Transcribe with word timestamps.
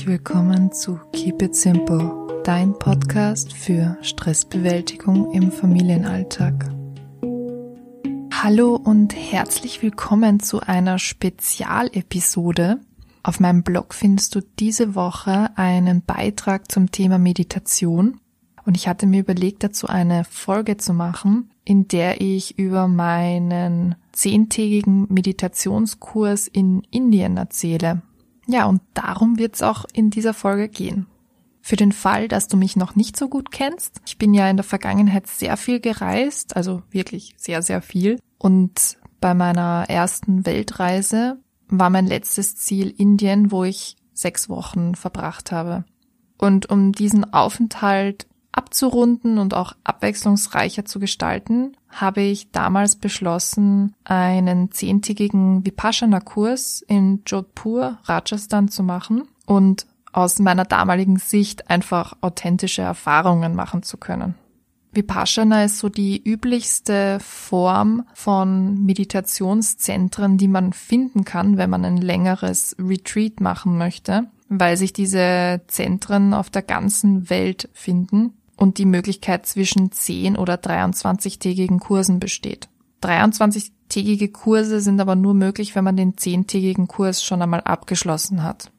herzlich 0.00 0.18
willkommen 0.18 0.72
zu 0.72 0.98
Keep 1.12 1.42
It 1.42 1.54
Simple, 1.54 2.40
dein 2.42 2.72
Podcast 2.72 3.52
für 3.52 3.98
Stressbewältigung 4.00 5.30
im 5.32 5.52
Familienalltag. 5.52 6.70
Hallo 8.32 8.76
und 8.76 9.14
herzlich 9.14 9.82
willkommen 9.82 10.40
zu 10.40 10.60
einer 10.60 10.98
Spezialepisode. 10.98 12.80
Auf 13.22 13.40
meinem 13.40 13.62
Blog 13.62 13.92
findest 13.92 14.34
du 14.34 14.40
diese 14.58 14.94
Woche 14.94 15.50
einen 15.56 16.00
Beitrag 16.00 16.72
zum 16.72 16.90
Thema 16.90 17.18
Meditation 17.18 18.20
und 18.64 18.78
ich 18.78 18.88
hatte 18.88 19.06
mir 19.06 19.20
überlegt, 19.20 19.64
dazu 19.64 19.86
eine 19.86 20.24
Folge 20.24 20.78
zu 20.78 20.94
machen, 20.94 21.50
in 21.66 21.88
der 21.88 22.22
ich 22.22 22.58
über 22.58 22.88
meinen 22.88 23.96
zehntägigen 24.12 25.08
Meditationskurs 25.10 26.48
in 26.48 26.84
Indien 26.90 27.36
erzähle. 27.36 28.00
Ja, 28.50 28.66
und 28.66 28.82
darum 28.94 29.38
wird 29.38 29.54
es 29.54 29.62
auch 29.62 29.84
in 29.92 30.10
dieser 30.10 30.34
Folge 30.34 30.68
gehen. 30.68 31.06
Für 31.62 31.76
den 31.76 31.92
Fall, 31.92 32.26
dass 32.26 32.48
du 32.48 32.56
mich 32.56 32.74
noch 32.74 32.96
nicht 32.96 33.16
so 33.16 33.28
gut 33.28 33.52
kennst, 33.52 34.00
ich 34.06 34.18
bin 34.18 34.34
ja 34.34 34.48
in 34.50 34.56
der 34.56 34.64
Vergangenheit 34.64 35.28
sehr 35.28 35.56
viel 35.56 35.78
gereist, 35.78 36.56
also 36.56 36.82
wirklich 36.90 37.34
sehr, 37.36 37.62
sehr 37.62 37.80
viel. 37.80 38.18
Und 38.38 38.98
bei 39.20 39.34
meiner 39.34 39.84
ersten 39.88 40.46
Weltreise 40.46 41.38
war 41.68 41.90
mein 41.90 42.06
letztes 42.06 42.56
Ziel 42.56 42.92
Indien, 42.96 43.52
wo 43.52 43.62
ich 43.62 43.96
sechs 44.14 44.48
Wochen 44.48 44.96
verbracht 44.96 45.52
habe. 45.52 45.84
Und 46.36 46.68
um 46.70 46.90
diesen 46.90 47.32
Aufenthalt 47.32 48.26
abzurunden 48.52 49.38
und 49.38 49.54
auch 49.54 49.74
abwechslungsreicher 49.84 50.84
zu 50.84 50.98
gestalten, 50.98 51.76
habe 51.88 52.22
ich 52.22 52.50
damals 52.50 52.96
beschlossen, 52.96 53.94
einen 54.04 54.72
zehntägigen 54.72 55.64
Vipassana-Kurs 55.64 56.82
in 56.86 57.22
Jodhpur, 57.26 57.98
Rajasthan 58.04 58.68
zu 58.68 58.82
machen 58.82 59.28
und 59.46 59.86
aus 60.12 60.38
meiner 60.38 60.64
damaligen 60.64 61.18
Sicht 61.18 61.70
einfach 61.70 62.14
authentische 62.20 62.82
Erfahrungen 62.82 63.54
machen 63.54 63.82
zu 63.82 63.96
können. 63.96 64.34
Vipassana 64.92 65.64
ist 65.64 65.78
so 65.78 65.88
die 65.88 66.20
üblichste 66.20 67.18
Form 67.20 68.04
von 68.12 68.84
Meditationszentren, 68.84 70.36
die 70.36 70.48
man 70.48 70.72
finden 70.72 71.24
kann, 71.24 71.56
wenn 71.56 71.70
man 71.70 71.84
ein 71.84 71.96
längeres 71.96 72.74
Retreat 72.76 73.40
machen 73.40 73.78
möchte, 73.78 74.24
weil 74.48 74.76
sich 74.76 74.92
diese 74.92 75.60
Zentren 75.68 76.34
auf 76.34 76.50
der 76.50 76.62
ganzen 76.62 77.30
Welt 77.30 77.68
finden 77.72 78.34
und 78.60 78.76
die 78.76 78.84
Möglichkeit 78.84 79.46
zwischen 79.46 79.90
10 79.90 80.36
oder 80.36 80.54
23-tägigen 80.54 81.80
Kursen 81.80 82.20
besteht. 82.20 82.68
23-tägige 83.02 84.30
Kurse 84.30 84.80
sind 84.80 85.00
aber 85.00 85.16
nur 85.16 85.32
möglich, 85.32 85.74
wenn 85.74 85.84
man 85.84 85.96
den 85.96 86.14
10-tägigen 86.14 86.86
Kurs 86.86 87.24
schon 87.24 87.40
einmal 87.40 87.62
abgeschlossen 87.62 88.42
hat. 88.42 88.70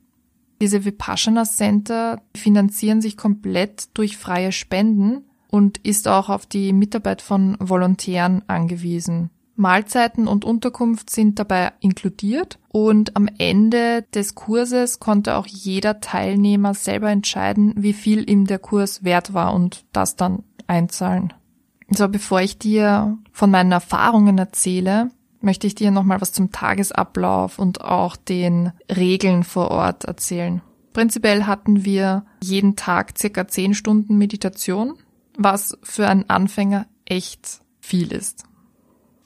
Diese 0.62 0.86
Vipassana 0.86 1.44
Center 1.44 2.22
finanzieren 2.38 3.02
sich 3.02 3.18
komplett 3.18 3.90
durch 3.96 4.18
freie 4.18 4.52
Spenden 4.52 5.26
und 5.50 5.80
ist 5.80 6.08
auch 6.08 6.30
auf 6.30 6.46
die 6.46 6.72
Mitarbeit 6.72 7.24
von 7.24 7.58
Volontären 7.59 8.44
angewiesen. 8.48 9.32
Mahlzeiten 9.62 10.28
und 10.28 10.44
Unterkunft 10.44 11.12
sind 11.12 11.38
dabei 11.38 11.72
inkludiert 11.80 12.58
und 12.70 13.16
am 13.16 13.30
Ende 13.38 14.03
des 14.14 14.34
Kurses 14.34 15.00
konnte 15.00 15.36
auch 15.36 15.45
jeder 15.45 16.02
Teilnehmer 16.02 16.73
selber 16.73 17.12
entscheiden, 17.12 17.76
wie 17.78 17.94
viel 17.94 18.28
ihm 18.28 18.48
der 18.48 18.58
Kurs 18.58 19.03
wert 19.03 19.36
war 19.36 19.53
und 19.53 19.86
das 19.94 20.16
dann 20.16 20.44
einzahlen. 20.66 21.31
So, 21.90 22.09
bevor 22.09 22.42
ich 22.42 22.58
dir 22.58 23.18
von 23.31 23.52
meinen 23.52 23.72
Erfahrungen 23.72 24.40
erzähle, 24.40 25.12
möchte 25.42 25.68
ich 25.68 25.75
dir 25.75 25.92
nochmal 25.92 26.22
was 26.22 26.31
zum 26.34 26.52
Tagesablauf 26.52 27.59
und 27.59 27.81
auch 27.81 28.16
den 28.16 28.72
Regeln 28.90 29.44
vor 29.44 29.69
Ort 29.69 30.06
erzählen. 30.06 30.62
Prinzipiell 30.94 31.44
hatten 31.44 31.85
wir 31.85 32.25
jeden 32.41 32.75
Tag 32.75 33.18
circa 33.18 33.47
zehn 33.47 33.75
Stunden 33.75 34.18
Meditation, 34.18 34.96
was 35.38 35.78
für 35.84 36.08
einen 36.08 36.30
Anfänger 36.30 36.88
echt 37.06 37.62
viel 37.80 38.12
ist. 38.12 38.46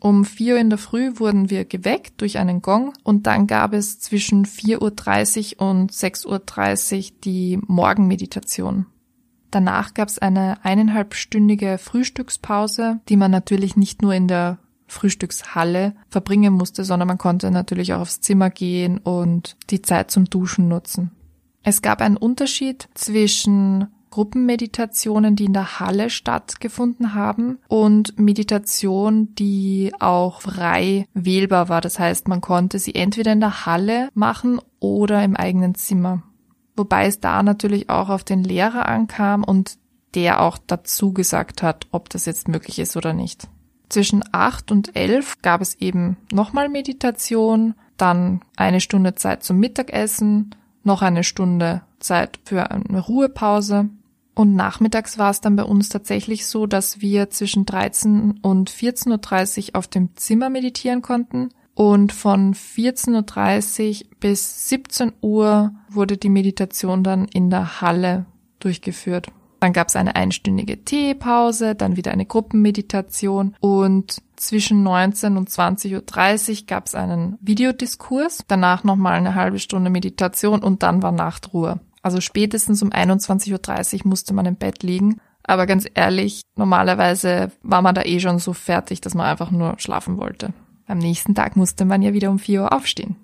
Um 0.05 0.23
vier 0.23 0.53
Uhr 0.53 0.59
in 0.59 0.69
der 0.69 0.77
Früh 0.77 1.17
wurden 1.17 1.49
wir 1.49 1.65
geweckt 1.65 2.21
durch 2.21 2.37
einen 2.37 2.61
Gong 2.61 2.93
und 3.01 3.25
dann 3.25 3.47
gab 3.47 3.73
es 3.73 3.99
zwischen 3.99 4.45
4.30 4.45 5.55
Uhr 5.55 5.67
und 5.67 5.91
6.30 5.91 6.95
Uhr 6.97 7.17
die 7.23 7.59
Morgenmeditation. 7.65 8.85
Danach 9.49 9.95
gab 9.95 10.09
es 10.09 10.19
eine 10.19 10.63
eineinhalbstündige 10.63 11.79
Frühstückspause, 11.79 12.99
die 13.09 13.17
man 13.17 13.31
natürlich 13.31 13.77
nicht 13.77 14.03
nur 14.03 14.13
in 14.13 14.27
der 14.27 14.59
Frühstückshalle 14.85 15.95
verbringen 16.07 16.53
musste, 16.53 16.83
sondern 16.83 17.07
man 17.07 17.17
konnte 17.17 17.49
natürlich 17.49 17.95
auch 17.95 18.01
aufs 18.01 18.21
Zimmer 18.21 18.51
gehen 18.51 18.99
und 18.99 19.57
die 19.71 19.81
Zeit 19.81 20.11
zum 20.11 20.25
Duschen 20.25 20.67
nutzen. 20.67 21.09
Es 21.63 21.81
gab 21.81 22.01
einen 22.01 22.17
Unterschied 22.17 22.89
zwischen 22.93 23.87
Gruppenmeditationen, 24.15 25.35
die 25.35 25.43
in 25.43 25.51
der 25.51 25.81
Halle 25.81 26.09
stattgefunden 26.09 27.15
haben 27.15 27.59
und 27.67 28.17
Meditation, 28.17 29.35
die 29.35 29.91
auch 29.99 30.39
frei 30.39 31.05
wählbar 31.13 31.67
war. 31.67 31.81
Das 31.81 31.99
heißt, 31.99 32.29
man 32.29 32.39
konnte 32.39 32.79
sie 32.79 32.95
entweder 32.95 33.33
in 33.33 33.41
der 33.41 33.65
Halle 33.65 34.07
machen 34.13 34.61
oder 34.79 35.21
im 35.21 35.35
eigenen 35.35 35.75
Zimmer. 35.75 36.23
Wobei 36.77 37.07
es 37.07 37.19
da 37.19 37.43
natürlich 37.43 37.89
auch 37.89 38.07
auf 38.07 38.23
den 38.23 38.45
Lehrer 38.45 38.87
ankam 38.87 39.43
und 39.43 39.77
der 40.13 40.41
auch 40.41 40.59
dazu 40.65 41.11
gesagt 41.11 41.61
hat, 41.61 41.87
ob 41.91 42.09
das 42.09 42.25
jetzt 42.25 42.47
möglich 42.47 42.79
ist 42.79 42.95
oder 42.95 43.11
nicht. 43.11 43.49
Zwischen 43.89 44.23
acht 44.31 44.71
und 44.71 44.95
elf 44.95 45.41
gab 45.41 45.59
es 45.59 45.75
eben 45.75 46.15
nochmal 46.31 46.69
Meditation, 46.69 47.73
dann 47.97 48.39
eine 48.55 48.79
Stunde 48.79 49.15
Zeit 49.15 49.43
zum 49.43 49.57
Mittagessen, 49.57 50.55
noch 50.85 51.01
eine 51.01 51.25
Stunde 51.25 51.81
Zeit 51.99 52.39
für 52.45 52.71
eine 52.71 53.01
Ruhepause 53.01 53.89
und 54.35 54.53
nachmittags 54.53 55.17
war 55.17 55.31
es 55.31 55.39
dann 55.39 55.55
bei 55.55 55.63
uns 55.63 55.87
tatsächlich 55.87 56.45
so, 56.45 56.67
dass 56.67 56.99
wir 56.99 57.29
zwischen 57.29 57.65
13 57.65 58.39
und 58.41 58.69
14.30 58.69 59.69
Uhr 59.69 59.75
auf 59.77 59.87
dem 59.87 60.09
Zimmer 60.17 60.49
meditieren 60.49 61.01
konnten. 61.01 61.49
Und 61.73 62.13
von 62.13 62.53
14.30 62.53 64.03
Uhr 64.03 64.09
bis 64.19 64.69
17 64.69 65.13
Uhr 65.21 65.73
wurde 65.89 66.17
die 66.17 66.29
Meditation 66.29 67.03
dann 67.03 67.27
in 67.29 67.49
der 67.49 67.81
Halle 67.81 68.25
durchgeführt. 68.59 69.27
Dann 69.61 69.73
gab 69.73 69.87
es 69.87 69.95
eine 69.95 70.15
einstündige 70.15 70.83
Teepause, 70.83 71.75
dann 71.75 71.95
wieder 71.95 72.11
eine 72.11 72.25
Gruppenmeditation 72.25 73.55
und 73.61 74.21
zwischen 74.35 74.83
19 74.83 75.37
und 75.37 75.49
20.30 75.49 76.51
Uhr 76.61 76.65
gab 76.67 76.87
es 76.87 76.95
einen 76.95 77.37
Videodiskurs, 77.41 78.43
danach 78.47 78.83
nochmal 78.83 79.13
eine 79.13 79.33
halbe 79.33 79.59
Stunde 79.59 79.89
Meditation 79.89 80.61
und 80.61 80.83
dann 80.83 81.01
war 81.01 81.11
Nachtruhe. 81.11 81.79
Also 82.05 82.21
spätestens 82.21 82.83
um 82.83 82.91
21.30 82.91 84.03
Uhr 84.03 84.09
musste 84.09 84.35
man 84.35 84.45
im 84.45 84.57
Bett 84.57 84.83
liegen. 84.83 85.19
Aber 85.41 85.65
ganz 85.65 85.87
ehrlich, 85.91 86.43
normalerweise 86.55 87.51
war 87.63 87.81
man 87.81 87.95
da 87.95 88.03
eh 88.03 88.19
schon 88.19 88.37
so 88.37 88.53
fertig, 88.53 89.01
dass 89.01 89.15
man 89.15 89.25
einfach 89.25 89.49
nur 89.49 89.79
schlafen 89.79 90.19
wollte. 90.19 90.53
Am 90.85 90.99
nächsten 90.99 91.33
Tag 91.33 91.55
musste 91.55 91.83
man 91.83 92.03
ja 92.03 92.13
wieder 92.13 92.29
um 92.29 92.37
4 92.37 92.61
Uhr 92.61 92.73
aufstehen. 92.73 93.15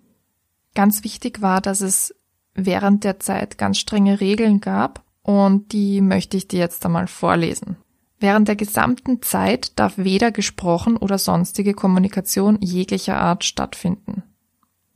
Ganz 0.74 1.04
wichtig 1.04 1.44
war, 1.44 1.62
dass 1.62 1.82
es 1.82 2.16
während 2.56 3.04
der 3.04 3.20
Zeit 3.20 3.60
ganz 3.60 3.78
strenge 3.78 4.20
Regeln 4.20 4.62
gab 4.62 5.04
und 5.22 5.74
die 5.74 6.02
möchte 6.02 6.36
ich 6.36 6.48
dir 6.48 6.62
jetzt 6.62 6.84
einmal 6.84 7.06
vorlesen. 7.06 7.78
Während 8.20 8.48
der 8.48 8.56
gesamten 8.56 9.22
Zeit 9.22 9.78
darf 9.78 9.94
weder 9.96 10.32
gesprochen 10.32 10.98
oder 10.98 11.20
sonstige 11.20 11.76
Kommunikation 11.76 12.58
jeglicher 12.62 13.18
Art 13.18 13.44
stattfinden. 13.44 14.24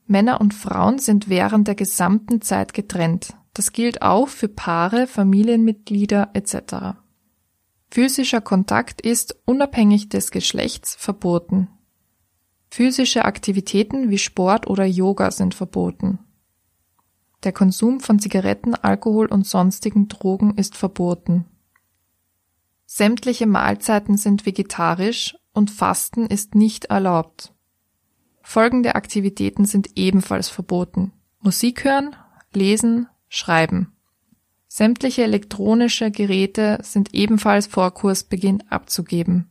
Männer 0.07 0.41
und 0.41 0.56
Frauen 0.56 0.97
sind 0.97 1.29
während 1.29 1.68
der 1.68 1.75
gesamten 1.75 2.41
Zeit 2.41 2.74
getrennt. 2.74 3.35
Das 3.55 3.71
gilt 3.71 4.01
auch 4.01 4.27
für 4.27 4.49
Paare, 4.49 5.07
Familienmitglieder 5.07 6.31
etc. 6.33 6.97
Physischer 7.89 8.41
Kontakt 8.41 9.00
ist 9.00 9.38
unabhängig 9.45 10.09
des 10.09 10.30
Geschlechts 10.31 10.94
verboten. 10.95 11.69
Physische 12.69 13.24
Aktivitäten 13.24 14.09
wie 14.09 14.18
Sport 14.18 14.68
oder 14.68 14.83
Yoga 14.83 15.31
sind 15.31 15.56
verboten. 15.56 16.19
Der 17.45 17.53
Konsum 17.53 18.01
von 18.01 18.19
Zigaretten, 18.19 18.75
Alkohol 18.75 19.27
und 19.27 19.47
sonstigen 19.47 20.09
Drogen 20.09 20.56
ist 20.56 20.75
verboten. 20.75 21.45
Sämtliche 22.85 23.47
Mahlzeiten 23.47 24.18
sind 24.18 24.45
vegetarisch 24.45 25.38
und 25.53 25.71
Fasten 25.71 26.25
ist 26.25 26.56
nicht 26.56 26.85
erlaubt. 26.85 27.53
Folgende 28.41 28.95
Aktivitäten 28.95 29.63
sind 29.63 29.91
ebenfalls 29.95 30.50
verboten. 30.50 31.13
Musik 31.39 31.85
hören, 31.85 32.18
lesen, 32.51 33.07
Schreiben. 33.35 33.91
Sämtliche 34.69 35.23
elektronische 35.23 36.09
Geräte 36.09 36.79
sind 36.83 37.13
ebenfalls 37.13 37.67
vor 37.67 37.93
Kursbeginn 37.93 38.63
abzugeben. 38.69 39.49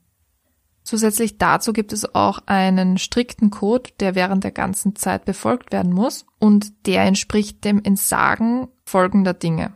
Zusätzlich 0.82 1.36
dazu 1.36 1.72
gibt 1.72 1.92
es 1.92 2.14
auch 2.14 2.40
einen 2.46 2.96
strikten 2.96 3.50
Code, 3.50 3.90
der 4.00 4.14
während 4.14 4.42
der 4.42 4.52
ganzen 4.52 4.96
Zeit 4.96 5.26
befolgt 5.26 5.70
werden 5.70 5.92
muss 5.92 6.24
und 6.38 6.86
der 6.86 7.04
entspricht 7.04 7.64
dem 7.64 7.82
Entsagen 7.82 8.68
folgender 8.86 9.34
Dinge. 9.34 9.72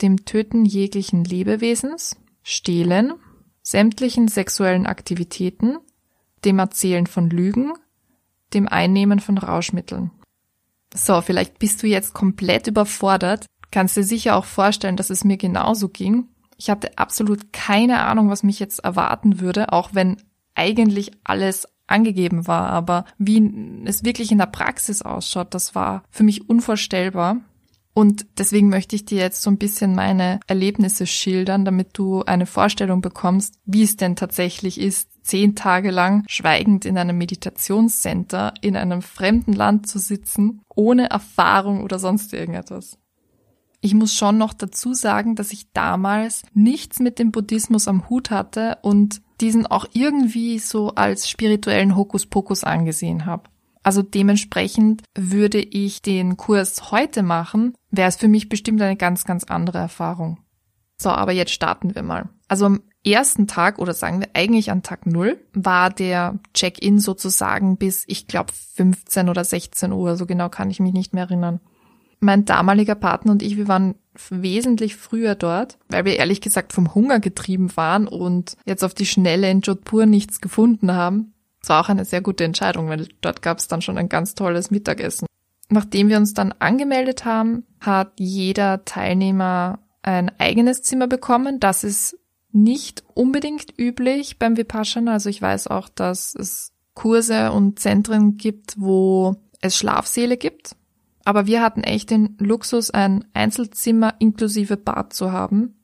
Dem 0.00 0.24
Töten 0.24 0.64
jeglichen 0.64 1.24
Lebewesens, 1.24 2.16
Stehlen, 2.42 3.12
sämtlichen 3.62 4.28
sexuellen 4.28 4.86
Aktivitäten, 4.86 5.76
dem 6.46 6.58
Erzählen 6.58 7.06
von 7.06 7.28
Lügen, 7.28 7.74
dem 8.54 8.66
Einnehmen 8.66 9.20
von 9.20 9.36
Rauschmitteln. 9.36 10.10
So, 10.94 11.20
vielleicht 11.20 11.58
bist 11.58 11.82
du 11.82 11.86
jetzt 11.86 12.14
komplett 12.14 12.66
überfordert. 12.66 13.46
Kannst 13.70 13.96
dir 13.96 14.02
sicher 14.02 14.36
auch 14.36 14.44
vorstellen, 14.44 14.96
dass 14.96 15.10
es 15.10 15.24
mir 15.24 15.36
genauso 15.36 15.88
ging. 15.88 16.28
Ich 16.56 16.68
hatte 16.68 16.98
absolut 16.98 17.52
keine 17.52 18.00
Ahnung, 18.00 18.28
was 18.28 18.42
mich 18.42 18.58
jetzt 18.58 18.80
erwarten 18.80 19.40
würde, 19.40 19.72
auch 19.72 19.90
wenn 19.92 20.16
eigentlich 20.54 21.12
alles 21.24 21.66
angegeben 21.86 22.46
war. 22.46 22.70
Aber 22.70 23.04
wie 23.18 23.82
es 23.84 24.04
wirklich 24.04 24.32
in 24.32 24.38
der 24.38 24.46
Praxis 24.46 25.02
ausschaut, 25.02 25.54
das 25.54 25.74
war 25.74 26.02
für 26.10 26.24
mich 26.24 26.48
unvorstellbar. 26.48 27.36
Und 27.92 28.26
deswegen 28.38 28.68
möchte 28.68 28.94
ich 28.94 29.04
dir 29.04 29.18
jetzt 29.18 29.42
so 29.42 29.50
ein 29.50 29.58
bisschen 29.58 29.94
meine 29.94 30.38
Erlebnisse 30.46 31.06
schildern, 31.06 31.64
damit 31.64 31.90
du 31.94 32.22
eine 32.22 32.46
Vorstellung 32.46 33.00
bekommst, 33.00 33.54
wie 33.64 33.82
es 33.82 33.96
denn 33.96 34.14
tatsächlich 34.14 34.80
ist, 34.80 35.10
zehn 35.24 35.54
Tage 35.54 35.90
lang 35.90 36.24
schweigend 36.28 36.84
in 36.84 36.96
einem 36.96 37.18
Meditationscenter 37.18 38.54
in 38.60 38.76
einem 38.76 39.02
fremden 39.02 39.52
Land 39.52 39.88
zu 39.88 39.98
sitzen, 39.98 40.62
ohne 40.68 41.10
Erfahrung 41.10 41.82
oder 41.82 41.98
sonst 41.98 42.32
irgendetwas. 42.32 42.96
Ich 43.80 43.94
muss 43.94 44.14
schon 44.14 44.38
noch 44.38 44.52
dazu 44.52 44.92
sagen, 44.92 45.36
dass 45.36 45.52
ich 45.52 45.72
damals 45.72 46.42
nichts 46.52 47.00
mit 47.00 47.18
dem 47.18 47.32
Buddhismus 47.32 47.88
am 47.88 48.08
Hut 48.10 48.30
hatte 48.30 48.78
und 48.82 49.22
diesen 49.40 49.66
auch 49.66 49.86
irgendwie 49.92 50.58
so 50.58 50.90
als 50.90 51.28
spirituellen 51.28 51.96
Hokuspokus 51.96 52.62
angesehen 52.62 53.24
habe. 53.24 53.44
Also 53.90 54.02
dementsprechend 54.02 55.02
würde 55.18 55.58
ich 55.58 56.00
den 56.00 56.36
Kurs 56.36 56.92
heute 56.92 57.24
machen, 57.24 57.74
wäre 57.90 58.08
es 58.08 58.14
für 58.14 58.28
mich 58.28 58.48
bestimmt 58.48 58.80
eine 58.80 58.94
ganz, 58.94 59.24
ganz 59.24 59.42
andere 59.42 59.78
Erfahrung. 59.78 60.38
So, 60.96 61.08
aber 61.08 61.32
jetzt 61.32 61.50
starten 61.50 61.96
wir 61.96 62.04
mal. 62.04 62.28
Also 62.46 62.66
am 62.66 62.82
ersten 63.04 63.48
Tag 63.48 63.80
oder 63.80 63.92
sagen 63.92 64.20
wir 64.20 64.28
eigentlich 64.34 64.70
an 64.70 64.84
Tag 64.84 65.06
null 65.06 65.44
war 65.54 65.90
der 65.90 66.38
Check-in 66.54 67.00
sozusagen 67.00 67.78
bis, 67.78 68.04
ich 68.06 68.28
glaube, 68.28 68.52
15 68.76 69.28
oder 69.28 69.42
16 69.42 69.90
Uhr. 69.90 70.16
So 70.16 70.24
genau 70.24 70.48
kann 70.50 70.70
ich 70.70 70.78
mich 70.78 70.92
nicht 70.92 71.12
mehr 71.12 71.24
erinnern 71.24 71.58
mein 72.20 72.44
damaliger 72.44 72.94
Partner 72.94 73.32
und 73.32 73.42
ich, 73.42 73.56
wir 73.56 73.66
waren 73.66 73.94
wesentlich 74.28 74.94
früher 74.96 75.34
dort, 75.34 75.78
weil 75.88 76.04
wir 76.04 76.16
ehrlich 76.16 76.42
gesagt 76.42 76.74
vom 76.74 76.94
Hunger 76.94 77.18
getrieben 77.18 77.74
waren 77.78 78.06
und 78.06 78.58
jetzt 78.66 78.84
auf 78.84 78.92
die 78.92 79.06
Schnelle 79.06 79.50
in 79.50 79.62
Jodhpur 79.62 80.04
nichts 80.04 80.42
gefunden 80.42 80.92
haben. 80.92 81.32
Es 81.62 81.68
war 81.68 81.84
auch 81.84 81.88
eine 81.88 82.04
sehr 82.04 82.20
gute 82.22 82.44
Entscheidung, 82.44 82.88
weil 82.88 83.08
dort 83.20 83.42
gab 83.42 83.58
es 83.58 83.68
dann 83.68 83.82
schon 83.82 83.98
ein 83.98 84.08
ganz 84.08 84.34
tolles 84.34 84.70
Mittagessen. 84.70 85.26
Nachdem 85.68 86.08
wir 86.08 86.16
uns 86.16 86.34
dann 86.34 86.52
angemeldet 86.58 87.24
haben, 87.24 87.64
hat 87.80 88.12
jeder 88.18 88.84
Teilnehmer 88.84 89.78
ein 90.02 90.30
eigenes 90.38 90.82
Zimmer 90.82 91.06
bekommen. 91.06 91.60
Das 91.60 91.84
ist 91.84 92.18
nicht 92.52 93.04
unbedingt 93.14 93.78
üblich 93.78 94.38
beim 94.38 94.56
Vipassana. 94.56 95.12
Also 95.12 95.28
ich 95.28 95.40
weiß 95.40 95.68
auch, 95.68 95.88
dass 95.88 96.34
es 96.34 96.72
Kurse 96.94 97.52
und 97.52 97.78
Zentren 97.78 98.36
gibt, 98.36 98.80
wo 98.80 99.36
es 99.60 99.76
Schlafsäle 99.76 100.36
gibt. 100.36 100.76
Aber 101.24 101.46
wir 101.46 101.62
hatten 101.62 101.84
echt 101.84 102.10
den 102.10 102.36
Luxus, 102.38 102.90
ein 102.90 103.24
Einzelzimmer 103.34 104.14
inklusive 104.18 104.76
Bad 104.76 105.12
zu 105.12 105.30
haben. 105.30 105.76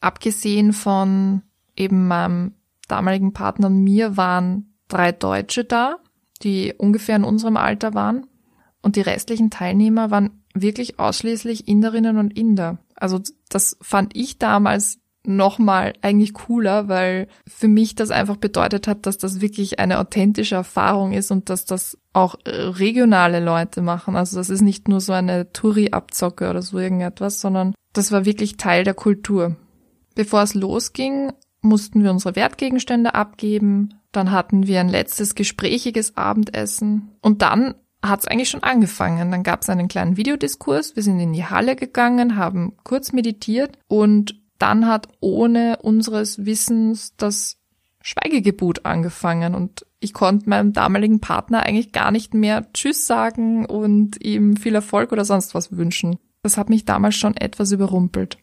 Abgesehen 0.00 0.72
von 0.72 1.42
eben 1.76 2.06
meinem 2.06 2.54
damaligen 2.86 3.32
Partner 3.32 3.68
und 3.68 3.82
mir 3.82 4.16
waren 4.16 4.69
drei 4.90 5.12
Deutsche 5.12 5.64
da, 5.64 5.96
die 6.42 6.74
ungefähr 6.76 7.16
in 7.16 7.24
unserem 7.24 7.56
Alter 7.56 7.94
waren. 7.94 8.26
Und 8.82 8.96
die 8.96 9.02
restlichen 9.02 9.50
Teilnehmer 9.50 10.10
waren 10.10 10.42
wirklich 10.54 10.98
ausschließlich 10.98 11.68
Inderinnen 11.68 12.18
und 12.18 12.36
Inder. 12.36 12.78
Also 12.94 13.20
das 13.48 13.76
fand 13.80 14.16
ich 14.16 14.38
damals 14.38 14.98
nochmal 15.24 15.92
eigentlich 16.00 16.32
cooler, 16.32 16.88
weil 16.88 17.28
für 17.46 17.68
mich 17.68 17.94
das 17.94 18.10
einfach 18.10 18.36
bedeutet 18.36 18.88
hat, 18.88 19.06
dass 19.06 19.18
das 19.18 19.40
wirklich 19.40 19.78
eine 19.78 19.98
authentische 19.98 20.54
Erfahrung 20.54 21.12
ist 21.12 21.30
und 21.30 21.50
dass 21.50 21.66
das 21.66 21.98
auch 22.12 22.36
regionale 22.46 23.40
Leute 23.40 23.82
machen. 23.82 24.16
Also 24.16 24.36
das 24.38 24.48
ist 24.48 24.62
nicht 24.62 24.88
nur 24.88 25.00
so 25.00 25.12
eine 25.12 25.52
Touri-Abzocke 25.52 26.48
oder 26.48 26.62
so 26.62 26.78
irgendetwas, 26.78 27.40
sondern 27.40 27.74
das 27.92 28.12
war 28.12 28.24
wirklich 28.24 28.56
Teil 28.56 28.84
der 28.84 28.94
Kultur. 28.94 29.56
Bevor 30.14 30.42
es 30.42 30.54
losging, 30.54 31.32
mussten 31.62 32.02
wir 32.02 32.10
unsere 32.10 32.36
Wertgegenstände 32.36 33.14
abgeben, 33.14 33.94
dann 34.12 34.30
hatten 34.30 34.66
wir 34.66 34.80
ein 34.80 34.88
letztes 34.88 35.34
gesprächiges 35.34 36.16
Abendessen 36.16 37.10
und 37.20 37.42
dann 37.42 37.74
hat 38.02 38.20
es 38.20 38.28
eigentlich 38.28 38.48
schon 38.48 38.62
angefangen. 38.62 39.30
Dann 39.30 39.42
gab 39.42 39.62
es 39.62 39.68
einen 39.68 39.88
kleinen 39.88 40.16
Videodiskurs, 40.16 40.96
wir 40.96 41.02
sind 41.02 41.20
in 41.20 41.32
die 41.32 41.44
Halle 41.44 41.76
gegangen, 41.76 42.36
haben 42.36 42.76
kurz 42.82 43.12
meditiert 43.12 43.78
und 43.88 44.40
dann 44.58 44.86
hat 44.86 45.08
ohne 45.20 45.78
unseres 45.82 46.44
Wissens 46.44 47.14
das 47.16 47.58
Schweigegebot 48.02 48.86
angefangen 48.86 49.54
und 49.54 49.86
ich 50.00 50.14
konnte 50.14 50.48
meinem 50.48 50.72
damaligen 50.72 51.20
Partner 51.20 51.62
eigentlich 51.62 51.92
gar 51.92 52.10
nicht 52.10 52.32
mehr 52.32 52.72
Tschüss 52.72 53.06
sagen 53.06 53.66
und 53.66 54.22
ihm 54.24 54.56
viel 54.56 54.74
Erfolg 54.74 55.12
oder 55.12 55.26
sonst 55.26 55.54
was 55.54 55.76
wünschen. 55.76 56.18
Das 56.42 56.56
hat 56.56 56.70
mich 56.70 56.86
damals 56.86 57.16
schon 57.16 57.36
etwas 57.36 57.72
überrumpelt. 57.72 58.38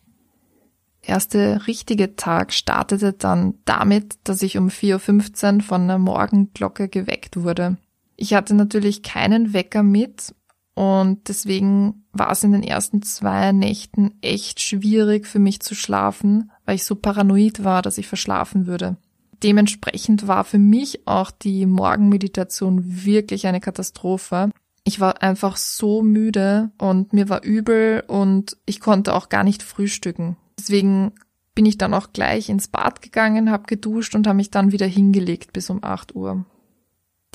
Der 1.07 1.13
erste 1.13 1.68
richtige 1.68 2.18
Tag 2.18 2.51
startete 2.51 3.13
dann 3.13 3.54
damit, 3.63 4.18
dass 4.25 4.42
ich 4.42 4.57
um 4.57 4.68
4.15 4.68 5.56
Uhr 5.56 5.62
von 5.63 5.81
einer 5.83 5.98
Morgenglocke 5.98 6.89
geweckt 6.89 7.42
wurde. 7.42 7.77
Ich 8.18 8.33
hatte 8.33 8.54
natürlich 8.54 9.04
keinen 9.04 9.54
Wecker 9.54 9.83
mit 9.83 10.36
und 10.74 11.30
deswegen 11.30 12.04
war 12.12 12.31
es 12.31 12.44
in 12.44 12.51
den 12.51 12.63
ersten 12.63 13.04
zwei 13.04 13.54
Nächten 13.54 14.15
echt 14.21 14.59
schwierig 14.59 15.27
für 15.27 15.39
mich 15.39 15.62
zu 15.62 15.75
schlafen, 15.75 16.51
weil 16.65 16.75
ich 16.75 16.83
so 16.83 16.95
paranoid 16.95 17.63
war, 17.63 17.81
dass 17.81 17.98
ich 17.98 18.07
verschlafen 18.07 18.68
würde. 18.68 18.98
Dementsprechend 19.44 20.27
war 20.27 20.44
für 20.44 20.60
mich 20.60 21.07
auch 21.07 21.31
die 21.31 21.68
Morgenmeditation 21.68 23.06
wirklich 23.06 23.48
eine 23.48 23.62
Katastrophe. 23.62 24.50
Ich 24.83 25.00
war 25.00 25.21
einfach 25.21 25.56
so 25.56 26.01
müde 26.01 26.71
und 26.77 27.13
mir 27.13 27.30
war 27.30 27.44
übel 27.44 28.03
und 28.07 28.57
ich 28.65 28.81
konnte 28.81 29.13
auch 29.13 29.30
gar 29.30 29.45
nicht 29.45 29.63
frühstücken. 29.63 30.36
Deswegen 30.57 31.13
bin 31.56 31.65
ich 31.65 31.77
dann 31.77 31.94
auch 31.94 32.13
gleich 32.13 32.50
ins 32.50 32.68
Bad 32.68 33.01
gegangen, 33.01 33.51
habe 33.51 33.63
geduscht 33.68 34.15
und 34.15 34.27
habe 34.27 34.38
mich 34.38 34.51
dann 34.51 34.71
wieder 34.71 34.86
hingelegt 34.86 35.54
bis 35.54 35.69
um 35.69 35.83
8 35.83 36.15
Uhr. 36.15 36.45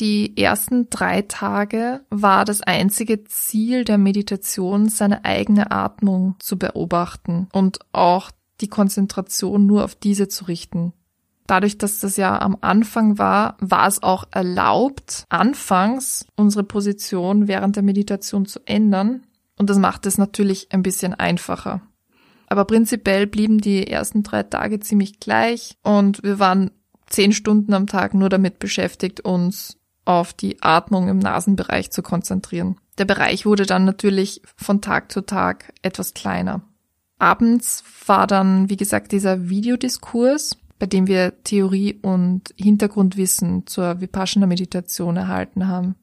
Die 0.00 0.36
ersten 0.36 0.88
drei 0.90 1.22
Tage 1.22 2.04
war 2.08 2.44
das 2.44 2.62
einzige 2.62 3.24
Ziel 3.24 3.84
der 3.84 3.98
Meditation, 3.98 4.88
seine 4.88 5.24
eigene 5.24 5.70
Atmung 5.70 6.36
zu 6.38 6.58
beobachten 6.58 7.48
und 7.52 7.80
auch 7.92 8.30
die 8.60 8.68
Konzentration 8.68 9.66
nur 9.66 9.84
auf 9.84 9.94
diese 9.94 10.28
zu 10.28 10.46
richten. 10.46 10.92
Dadurch, 11.46 11.76
dass 11.76 11.98
das 11.98 12.16
ja 12.16 12.40
am 12.40 12.56
Anfang 12.60 13.18
war, 13.18 13.56
war 13.60 13.86
es 13.86 14.02
auch 14.02 14.24
erlaubt, 14.30 15.24
anfangs 15.28 16.26
unsere 16.36 16.64
Position 16.64 17.48
während 17.48 17.76
der 17.76 17.82
Meditation 17.82 18.46
zu 18.46 18.60
ändern. 18.64 19.24
Und 19.58 19.68
das 19.68 19.78
macht 19.78 20.06
es 20.06 20.16
natürlich 20.16 20.72
ein 20.72 20.82
bisschen 20.82 21.12
einfacher. 21.12 21.82
Aber 22.52 22.66
prinzipiell 22.66 23.26
blieben 23.26 23.62
die 23.62 23.86
ersten 23.86 24.22
drei 24.22 24.42
Tage 24.42 24.78
ziemlich 24.78 25.20
gleich 25.20 25.78
und 25.82 26.22
wir 26.22 26.38
waren 26.38 26.70
zehn 27.06 27.32
Stunden 27.32 27.72
am 27.72 27.86
Tag 27.86 28.12
nur 28.12 28.28
damit 28.28 28.58
beschäftigt, 28.58 29.20
uns 29.20 29.78
auf 30.04 30.34
die 30.34 30.62
Atmung 30.62 31.08
im 31.08 31.18
Nasenbereich 31.18 31.90
zu 31.92 32.02
konzentrieren. 32.02 32.76
Der 32.98 33.06
Bereich 33.06 33.46
wurde 33.46 33.64
dann 33.64 33.86
natürlich 33.86 34.42
von 34.54 34.82
Tag 34.82 35.10
zu 35.10 35.22
Tag 35.24 35.72
etwas 35.80 36.12
kleiner. 36.12 36.60
Abends 37.18 37.84
war 38.06 38.26
dann, 38.26 38.68
wie 38.68 38.76
gesagt, 38.76 39.12
dieser 39.12 39.48
Videodiskurs, 39.48 40.58
bei 40.78 40.84
dem 40.84 41.06
wir 41.06 41.42
Theorie 41.44 42.00
und 42.02 42.52
Hintergrundwissen 42.58 43.66
zur 43.66 44.02
Vipassana-Meditation 44.02 45.16
erhalten 45.16 45.68
haben. 45.68 45.94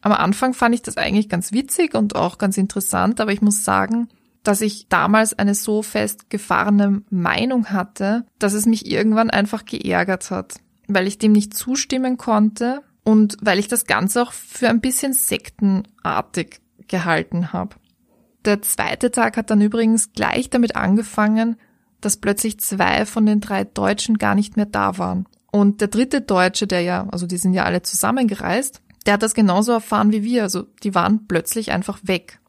Am 0.00 0.10
Anfang 0.10 0.52
fand 0.52 0.74
ich 0.74 0.82
das 0.82 0.96
eigentlich 0.96 1.28
ganz 1.28 1.52
witzig 1.52 1.94
und 1.94 2.16
auch 2.16 2.38
ganz 2.38 2.58
interessant, 2.58 3.20
aber 3.20 3.32
ich 3.32 3.40
muss 3.40 3.64
sagen, 3.64 4.08
dass 4.42 4.60
ich 4.60 4.88
damals 4.88 5.38
eine 5.38 5.54
so 5.54 5.82
festgefahrene 5.82 7.02
Meinung 7.10 7.70
hatte, 7.70 8.24
dass 8.38 8.54
es 8.54 8.66
mich 8.66 8.90
irgendwann 8.90 9.30
einfach 9.30 9.64
geärgert 9.64 10.30
hat, 10.30 10.60
weil 10.88 11.06
ich 11.06 11.18
dem 11.18 11.32
nicht 11.32 11.54
zustimmen 11.54 12.16
konnte 12.16 12.82
und 13.04 13.36
weil 13.42 13.58
ich 13.58 13.68
das 13.68 13.84
Ganze 13.84 14.22
auch 14.22 14.32
für 14.32 14.68
ein 14.68 14.80
bisschen 14.80 15.12
sektenartig 15.12 16.60
gehalten 16.88 17.52
habe. 17.52 17.76
Der 18.44 18.62
zweite 18.62 19.10
Tag 19.10 19.36
hat 19.36 19.50
dann 19.50 19.60
übrigens 19.60 20.12
gleich 20.12 20.48
damit 20.48 20.74
angefangen, 20.74 21.56
dass 22.00 22.16
plötzlich 22.16 22.58
zwei 22.60 23.04
von 23.04 23.26
den 23.26 23.40
drei 23.40 23.64
Deutschen 23.64 24.16
gar 24.16 24.34
nicht 24.34 24.56
mehr 24.56 24.66
da 24.66 24.96
waren. 24.96 25.26
Und 25.52 25.80
der 25.80 25.88
dritte 25.88 26.22
Deutsche, 26.22 26.66
der 26.66 26.80
ja, 26.80 27.06
also 27.10 27.26
die 27.26 27.36
sind 27.36 27.52
ja 27.52 27.64
alle 27.64 27.82
zusammengereist, 27.82 28.80
der 29.04 29.14
hat 29.14 29.22
das 29.22 29.34
genauso 29.34 29.72
erfahren 29.72 30.12
wie 30.12 30.22
wir. 30.22 30.42
Also 30.42 30.66
die 30.82 30.94
waren 30.94 31.26
plötzlich 31.26 31.72
einfach 31.72 31.98
weg. 32.02 32.40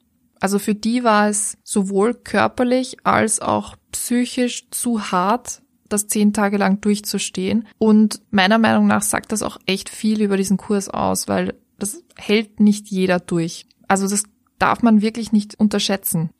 Also 0.41 0.59
für 0.59 0.75
die 0.75 1.05
war 1.05 1.29
es 1.29 1.57
sowohl 1.63 2.15
körperlich 2.15 2.97
als 3.05 3.39
auch 3.39 3.77
psychisch 3.91 4.69
zu 4.71 5.11
hart, 5.11 5.61
das 5.87 6.07
zehn 6.07 6.33
Tage 6.33 6.57
lang 6.57 6.81
durchzustehen. 6.81 7.67
Und 7.77 8.21
meiner 8.31 8.57
Meinung 8.57 8.87
nach 8.87 9.03
sagt 9.03 9.31
das 9.31 9.43
auch 9.43 9.57
echt 9.67 9.87
viel 9.87 10.21
über 10.21 10.35
diesen 10.35 10.57
Kurs 10.57 10.89
aus, 10.89 11.27
weil 11.27 11.53
das 11.77 12.03
hält 12.17 12.59
nicht 12.59 12.87
jeder 12.87 13.19
durch. 13.19 13.67
Also 13.87 14.07
das 14.07 14.23
darf 14.57 14.81
man 14.81 15.01
wirklich 15.01 15.31
nicht 15.31 15.59
unterschätzen. 15.59 16.31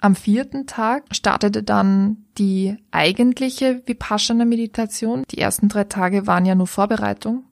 Am 0.00 0.14
vierten 0.14 0.66
Tag 0.66 1.04
startete 1.10 1.62
dann 1.62 2.26
die 2.38 2.76
eigentliche 2.90 3.82
Vipassana-Meditation. 3.86 5.24
Die 5.30 5.38
ersten 5.38 5.68
drei 5.68 5.84
Tage 5.84 6.26
waren 6.26 6.44
ja 6.44 6.54
nur 6.54 6.66
Vorbereitung. 6.66 7.44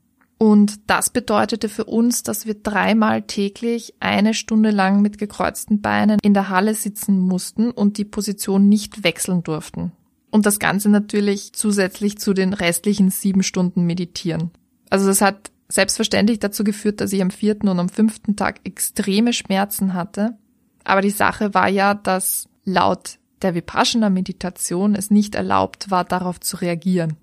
Und 0.44 0.90
das 0.90 1.08
bedeutete 1.08 1.70
für 1.70 1.84
uns, 1.84 2.22
dass 2.22 2.44
wir 2.44 2.52
dreimal 2.52 3.22
täglich 3.22 3.94
eine 3.98 4.34
Stunde 4.34 4.72
lang 4.72 5.00
mit 5.00 5.16
gekreuzten 5.16 5.80
Beinen 5.80 6.18
in 6.20 6.34
der 6.34 6.50
Halle 6.50 6.74
sitzen 6.74 7.18
mussten 7.18 7.70
und 7.70 7.96
die 7.96 8.04
Position 8.04 8.68
nicht 8.68 9.04
wechseln 9.04 9.42
durften. 9.42 9.92
Und 10.30 10.44
das 10.44 10.58
Ganze 10.58 10.90
natürlich 10.90 11.54
zusätzlich 11.54 12.18
zu 12.18 12.34
den 12.34 12.52
restlichen 12.52 13.10
sieben 13.10 13.42
Stunden 13.42 13.86
meditieren. 13.86 14.50
Also 14.90 15.06
das 15.06 15.22
hat 15.22 15.50
selbstverständlich 15.68 16.40
dazu 16.40 16.62
geführt, 16.62 17.00
dass 17.00 17.14
ich 17.14 17.22
am 17.22 17.30
vierten 17.30 17.68
und 17.68 17.80
am 17.80 17.88
fünften 17.88 18.36
Tag 18.36 18.60
extreme 18.64 19.32
Schmerzen 19.32 19.94
hatte. 19.94 20.36
Aber 20.84 21.00
die 21.00 21.08
Sache 21.08 21.54
war 21.54 21.70
ja, 21.70 21.94
dass 21.94 22.50
laut 22.66 23.18
der 23.40 23.54
Vipassana-Meditation 23.54 24.94
es 24.94 25.10
nicht 25.10 25.36
erlaubt 25.36 25.90
war, 25.90 26.04
darauf 26.04 26.38
zu 26.38 26.58
reagieren. 26.58 27.16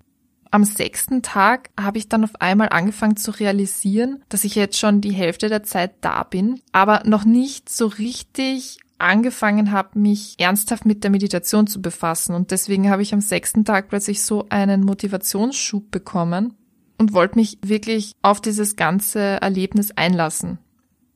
Am 0.52 0.64
sechsten 0.64 1.22
Tag 1.22 1.70
habe 1.80 1.96
ich 1.96 2.10
dann 2.10 2.24
auf 2.24 2.38
einmal 2.42 2.68
angefangen 2.68 3.16
zu 3.16 3.30
realisieren, 3.30 4.22
dass 4.28 4.44
ich 4.44 4.54
jetzt 4.54 4.78
schon 4.78 5.00
die 5.00 5.14
Hälfte 5.14 5.48
der 5.48 5.62
Zeit 5.62 5.92
da 6.02 6.24
bin, 6.24 6.60
aber 6.72 7.02
noch 7.06 7.24
nicht 7.24 7.70
so 7.70 7.86
richtig 7.86 8.78
angefangen 8.98 9.72
habe, 9.72 9.98
mich 9.98 10.34
ernsthaft 10.36 10.84
mit 10.84 11.04
der 11.04 11.10
Meditation 11.10 11.66
zu 11.66 11.80
befassen. 11.80 12.34
Und 12.34 12.50
deswegen 12.50 12.90
habe 12.90 13.00
ich 13.00 13.14
am 13.14 13.22
sechsten 13.22 13.64
Tag 13.64 13.88
plötzlich 13.88 14.20
so 14.20 14.44
einen 14.50 14.82
Motivationsschub 14.82 15.90
bekommen 15.90 16.52
und 16.98 17.14
wollte 17.14 17.38
mich 17.38 17.56
wirklich 17.64 18.12
auf 18.20 18.42
dieses 18.42 18.76
ganze 18.76 19.40
Erlebnis 19.40 19.92
einlassen. 19.92 20.58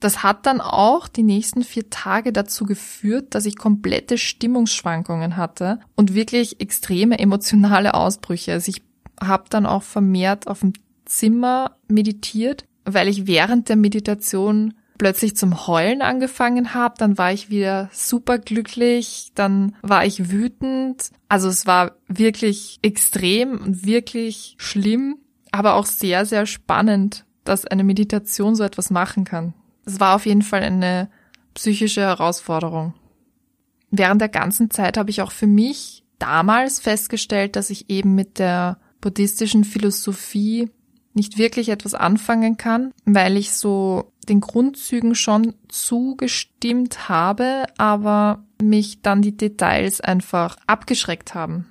Das 0.01 0.23
hat 0.23 0.47
dann 0.47 0.63
auch 0.63 1.09
die 1.09 1.23
nächsten 1.23 1.63
vier 1.63 1.91
Tage 1.91 2.33
dazu 2.33 2.65
geführt, 2.65 3.35
dass 3.35 3.45
ich 3.45 3.57
komplette 3.57 4.17
Stimmungsschwankungen 4.17 5.37
hatte 5.37 5.81
und 5.95 6.15
wirklich 6.15 6.61
extreme 6.61 7.19
emotionale 7.19 7.95
Ausbrüche. 7.95 8.53
Also 8.53 8.71
ich 8.71 8.86
habe 9.21 9.45
dann 9.51 9.67
auch 9.67 9.83
vermehrt 9.83 10.47
auf 10.47 10.61
dem 10.61 10.73
Zimmer 11.05 11.77
meditiert, 11.89 12.65
weil 12.85 13.09
ich 13.09 13.27
während 13.27 13.69
der 13.69 13.77
Meditation 13.77 14.75
plötzlich 14.99 15.37
zum 15.37 15.67
Heulen 15.67 16.03
angefangen 16.03 16.75
habe, 16.75 16.95
dann 16.99 17.19
war 17.19 17.33
ich 17.33 17.51
wieder 17.51 17.91
super 17.93 18.39
glücklich, 18.39 19.33
dann 19.35 19.77
war 19.83 20.05
ich 20.07 20.31
wütend. 20.31 21.11
Also 21.29 21.49
es 21.49 21.67
war 21.67 21.97
wirklich 22.09 22.79
extrem 22.83 23.59
und 23.59 23.87
wirklich 23.87 24.55
schlimm, 24.59 25.19
aber 25.53 25.75
auch 25.75 25.87
sehr, 25.87 26.25
sehr 26.27 26.47
spannend, 26.47 27.25
dass 27.45 27.67
eine 27.67 27.85
Meditation 27.85 28.55
so 28.55 28.65
etwas 28.65 28.91
machen 28.91 29.25
kann. 29.25 29.55
Es 29.85 30.01
war 30.01 30.17
auf 30.17 30.27
jeden 30.27 30.43
Fall 30.43 30.63
eine 30.63 31.09
psychische 31.55 32.03
Herausforderung. 32.03 32.95
Während 33.91 34.21
der 34.21 34.29
ganzen 34.29 34.71
Zeit 34.71 34.97
habe 34.97 35.11
ich 35.11 35.23
auch 35.23 35.33
für 35.33 35.47
mich 35.47 36.05
damals 36.19 36.81
festgestellt, 36.81 37.57
dass 37.57 37.71
ich 37.71 37.89
eben 37.89 38.15
mit 38.15 38.39
der 38.39 38.79
buddhistischen 39.01 39.65
Philosophie 39.65 40.71
nicht 41.15 41.39
wirklich 41.39 41.71
etwas 41.71 41.95
anfangen 41.95 42.57
kann, 42.57 42.93
weil 43.05 43.37
ich 43.37 43.53
so 43.53 44.13
den 44.29 44.41
Grundzügen 44.41 45.15
schon 45.15 45.55
zugestimmt 45.69 47.09
habe, 47.09 47.65
aber 47.79 48.45
mich 48.61 49.01
dann 49.03 49.23
die 49.23 49.37
Details 49.37 50.01
einfach 50.01 50.57
abgeschreckt 50.67 51.35
haben. 51.35 51.67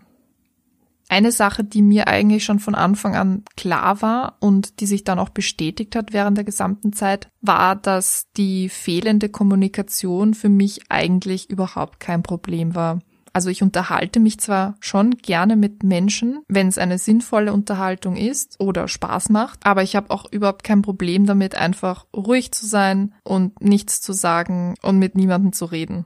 Eine 1.08 1.32
Sache, 1.32 1.64
die 1.64 1.84
mir 1.84 2.08
eigentlich 2.08 2.44
schon 2.44 2.60
von 2.60 2.74
Anfang 2.74 3.16
an 3.16 3.44
klar 3.56 4.02
war 4.02 4.38
und 4.40 4.80
die 4.80 4.88
sich 4.88 5.04
dann 5.04 5.20
auch 5.20 5.30
bestätigt 5.30 5.96
hat 5.96 6.14
während 6.14 6.38
der 6.38 6.44
gesamten 6.44 6.94
Zeit, 6.94 7.30
war, 7.42 7.76
dass 7.76 8.32
die 8.38 8.70
fehlende 8.70 9.30
Kommunikation 9.30 10.34
für 10.34 10.50
mich 10.50 10.90
eigentlich 10.90 11.52
überhaupt 11.52 12.00
kein 12.00 12.24
Problem 12.24 12.74
war. 12.74 13.02
Also 13.36 13.50
ich 13.50 13.62
unterhalte 13.62 14.22
mich 14.22 14.40
zwar 14.40 14.78
schon 14.80 15.18
gerne 15.18 15.58
mit 15.58 15.84
Menschen, 15.84 16.40
wenn 16.48 16.70
es 16.70 16.78
eine 16.78 16.98
sinnvolle 16.98 17.52
Unterhaltung 17.52 18.16
ist 18.16 18.56
oder 18.62 18.88
Spaß 18.88 19.28
macht, 19.28 19.60
aber 19.66 19.84
ich 19.84 19.98
habe 19.98 20.10
auch 20.12 20.32
überhaupt 20.32 20.64
kein 20.64 20.82
Problem 20.82 21.26
damit, 21.26 21.54
einfach 21.54 22.06
ruhig 22.16 22.54
zu 22.54 22.66
sein 22.66 23.14
und 23.26 23.60
nichts 23.62 24.00
zu 24.00 24.14
sagen 24.14 24.76
und 24.82 25.00
mit 25.00 25.16
niemandem 25.16 25.52
zu 25.52 25.66
reden. 25.66 26.06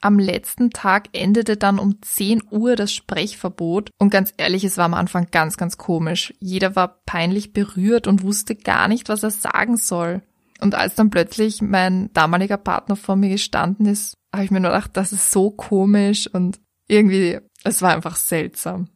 Am 0.00 0.18
letzten 0.18 0.70
Tag 0.70 1.10
endete 1.12 1.56
dann 1.56 1.78
um 1.78 2.02
10 2.02 2.42
Uhr 2.50 2.74
das 2.74 2.92
Sprechverbot 2.92 3.92
und 4.00 4.10
ganz 4.10 4.34
ehrlich, 4.36 4.64
es 4.64 4.76
war 4.76 4.86
am 4.86 4.94
Anfang 4.94 5.28
ganz, 5.30 5.56
ganz 5.56 5.78
komisch. 5.78 6.34
Jeder 6.40 6.74
war 6.74 7.00
peinlich 7.06 7.52
berührt 7.52 8.08
und 8.08 8.24
wusste 8.24 8.56
gar 8.56 8.88
nicht, 8.88 9.08
was 9.08 9.22
er 9.22 9.30
sagen 9.30 9.76
soll. 9.76 10.22
Und 10.60 10.74
als 10.74 10.96
dann 10.96 11.10
plötzlich 11.10 11.62
mein 11.62 12.12
damaliger 12.12 12.56
Partner 12.56 12.96
vor 12.96 13.14
mir 13.14 13.28
gestanden 13.30 13.86
ist, 13.86 14.14
habe 14.32 14.44
ich 14.44 14.50
mir 14.50 14.60
nur 14.60 14.70
gedacht, 14.70 14.96
das 14.96 15.12
ist 15.12 15.30
so 15.30 15.50
komisch 15.50 16.26
und 16.26 16.60
irgendwie, 16.88 17.38
es 17.64 17.82
war 17.82 17.94
einfach 17.94 18.16
seltsam. 18.16 18.88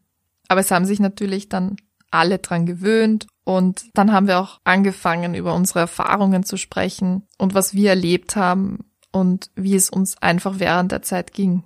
Aber 0.49 0.61
es 0.61 0.71
haben 0.71 0.85
sich 0.85 1.00
natürlich 1.00 1.49
dann 1.49 1.76
alle 2.11 2.38
dran 2.38 2.67
gewöhnt 2.67 3.26
und 3.45 3.87
dann 3.95 4.12
haben 4.12 4.26
wir 4.26 4.38
auch 4.38 4.61
angefangen, 4.64 5.35
über 5.35 5.55
unsere 5.55 5.81
Erfahrungen 5.81 6.45
zu 6.45 6.57
sprechen 6.57 7.26
und 7.38 7.55
was 7.55 7.75
wir 7.75 7.91
erlebt 7.91 8.37
haben 8.37 8.85
und 9.11 9.50
wie 9.57 9.75
es 9.75 9.91
uns 9.91 10.21
einfach 10.23 10.59
während 10.59 10.93
der 10.93 11.03
Zeit 11.03 11.33
ging. 11.33 11.64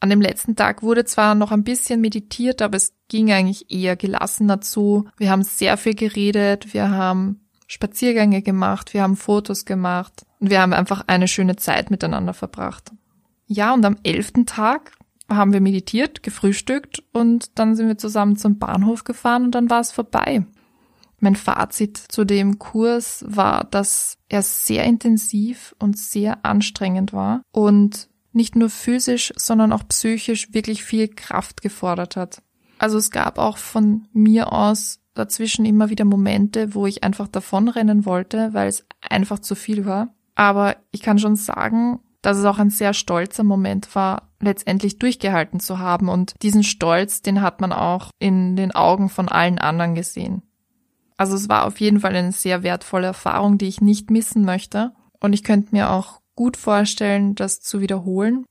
An 0.00 0.10
dem 0.10 0.20
letzten 0.20 0.56
Tag 0.56 0.82
wurde 0.82 1.04
zwar 1.04 1.34
noch 1.34 1.52
ein 1.52 1.64
bisschen 1.64 2.00
meditiert, 2.00 2.60
aber 2.62 2.76
es 2.76 2.92
ging 3.08 3.32
eigentlich 3.32 3.70
eher 3.70 3.96
gelassener 3.96 4.60
zu. 4.60 5.08
Wir 5.16 5.30
haben 5.30 5.42
sehr 5.42 5.76
viel 5.76 5.94
geredet, 5.94 6.74
wir 6.74 6.90
haben 6.90 7.48
Spaziergänge 7.66 8.42
gemacht, 8.42 8.92
wir 8.92 9.02
haben 9.02 9.16
Fotos 9.16 9.64
gemacht 9.64 10.26
wir 10.50 10.60
haben 10.60 10.72
einfach 10.72 11.04
eine 11.06 11.28
schöne 11.28 11.56
Zeit 11.56 11.90
miteinander 11.90 12.34
verbracht. 12.34 12.92
Ja, 13.46 13.74
und 13.74 13.84
am 13.84 13.96
elften 14.02 14.46
Tag 14.46 14.92
haben 15.28 15.52
wir 15.52 15.60
meditiert, 15.60 16.22
gefrühstückt 16.22 17.02
und 17.12 17.58
dann 17.58 17.76
sind 17.76 17.88
wir 17.88 17.98
zusammen 17.98 18.36
zum 18.36 18.58
Bahnhof 18.58 19.04
gefahren 19.04 19.44
und 19.44 19.54
dann 19.54 19.70
war 19.70 19.80
es 19.80 19.92
vorbei. 19.92 20.46
Mein 21.18 21.36
Fazit 21.36 21.96
zu 21.96 22.24
dem 22.24 22.58
Kurs 22.58 23.24
war, 23.26 23.64
dass 23.64 24.18
er 24.28 24.42
sehr 24.42 24.84
intensiv 24.84 25.74
und 25.78 25.96
sehr 25.96 26.44
anstrengend 26.44 27.12
war 27.12 27.42
und 27.50 28.08
nicht 28.32 28.56
nur 28.56 28.68
physisch, 28.68 29.32
sondern 29.36 29.72
auch 29.72 29.88
psychisch 29.88 30.52
wirklich 30.52 30.84
viel 30.84 31.08
Kraft 31.08 31.62
gefordert 31.62 32.16
hat. 32.16 32.42
Also 32.78 32.98
es 32.98 33.10
gab 33.10 33.38
auch 33.38 33.56
von 33.56 34.08
mir 34.12 34.52
aus 34.52 35.00
dazwischen 35.14 35.64
immer 35.64 35.88
wieder 35.90 36.04
Momente, 36.04 36.74
wo 36.74 36.86
ich 36.86 37.04
einfach 37.04 37.28
davonrennen 37.28 38.04
wollte, 38.04 38.52
weil 38.52 38.68
es 38.68 38.84
einfach 39.00 39.38
zu 39.38 39.54
viel 39.54 39.86
war. 39.86 40.12
Aber 40.34 40.76
ich 40.90 41.02
kann 41.02 41.18
schon 41.18 41.36
sagen, 41.36 42.00
dass 42.22 42.38
es 42.38 42.44
auch 42.44 42.58
ein 42.58 42.70
sehr 42.70 42.94
stolzer 42.94 43.44
Moment 43.44 43.94
war, 43.94 44.30
letztendlich 44.40 44.98
durchgehalten 44.98 45.60
zu 45.60 45.78
haben. 45.78 46.08
Und 46.08 46.34
diesen 46.42 46.62
Stolz, 46.62 47.22
den 47.22 47.42
hat 47.42 47.60
man 47.60 47.72
auch 47.72 48.10
in 48.18 48.56
den 48.56 48.72
Augen 48.72 49.08
von 49.08 49.28
allen 49.28 49.58
anderen 49.58 49.94
gesehen. 49.94 50.42
Also 51.16 51.36
es 51.36 51.48
war 51.48 51.66
auf 51.66 51.80
jeden 51.80 52.00
Fall 52.00 52.16
eine 52.16 52.32
sehr 52.32 52.62
wertvolle 52.62 53.08
Erfahrung, 53.08 53.58
die 53.58 53.68
ich 53.68 53.80
nicht 53.80 54.10
missen 54.10 54.44
möchte. 54.44 54.92
Und 55.20 55.32
ich 55.32 55.44
könnte 55.44 55.68
mir 55.72 55.90
auch 55.90 56.20
gut 56.34 56.56
vorstellen, 56.56 57.34
das 57.34 57.60
zu 57.60 57.80
wiederholen. 57.80 58.44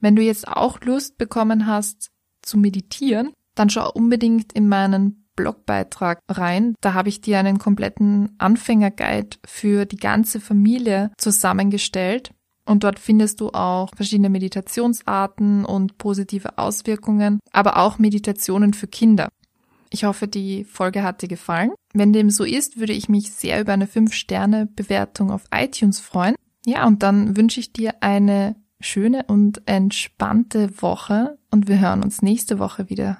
Wenn 0.00 0.16
du 0.16 0.22
jetzt 0.22 0.48
auch 0.48 0.80
Lust 0.80 1.18
bekommen 1.18 1.66
hast 1.66 2.10
zu 2.42 2.58
meditieren, 2.58 3.32
dann 3.54 3.70
schau 3.70 3.90
unbedingt 3.92 4.52
in 4.52 4.68
meinen 4.68 5.17
Blogbeitrag 5.38 6.18
rein. 6.28 6.74
Da 6.80 6.94
habe 6.94 7.08
ich 7.08 7.20
dir 7.20 7.38
einen 7.38 7.60
kompletten 7.60 8.34
Anfängerguide 8.38 9.38
für 9.46 9.86
die 9.86 9.96
ganze 9.96 10.40
Familie 10.40 11.12
zusammengestellt. 11.16 12.32
Und 12.66 12.82
dort 12.82 12.98
findest 12.98 13.40
du 13.40 13.50
auch 13.50 13.88
verschiedene 13.94 14.30
Meditationsarten 14.30 15.64
und 15.64 15.96
positive 15.96 16.58
Auswirkungen, 16.58 17.38
aber 17.52 17.78
auch 17.78 17.98
Meditationen 17.98 18.74
für 18.74 18.88
Kinder. 18.88 19.28
Ich 19.90 20.04
hoffe, 20.04 20.26
die 20.26 20.64
Folge 20.64 21.04
hat 21.04 21.22
dir 21.22 21.28
gefallen. 21.28 21.70
Wenn 21.94 22.12
dem 22.12 22.30
so 22.30 22.42
ist, 22.42 22.78
würde 22.78 22.92
ich 22.92 23.08
mich 23.08 23.32
sehr 23.32 23.60
über 23.60 23.72
eine 23.72 23.86
5-Sterne-Bewertung 23.86 25.30
auf 25.30 25.44
iTunes 25.54 26.00
freuen. 26.00 26.34
Ja, 26.66 26.84
und 26.86 27.04
dann 27.04 27.36
wünsche 27.36 27.60
ich 27.60 27.72
dir 27.72 28.02
eine 28.02 28.56
schöne 28.80 29.24
und 29.28 29.62
entspannte 29.66 30.82
Woche 30.82 31.38
und 31.50 31.68
wir 31.68 31.80
hören 31.80 32.02
uns 32.02 32.22
nächste 32.22 32.58
Woche 32.58 32.90
wieder. 32.90 33.18